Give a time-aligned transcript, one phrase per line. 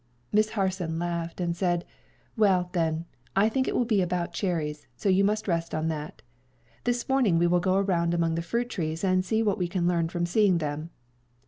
[0.31, 1.85] Miss Harson laughed, and said,
[2.35, 3.05] "Well, then,
[3.35, 6.23] I think it will be about cherries; so you must rest on that.
[6.85, 9.87] This morning we will go around among the fruit trees and see what we can
[9.87, 10.89] learn from seeing them."